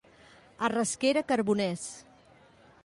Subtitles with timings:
[0.67, 1.83] A Rasquera, carboners.